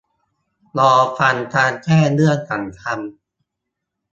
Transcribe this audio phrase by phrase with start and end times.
[0.77, 2.99] รอฟังการแจ้งเรื่องสำคัญ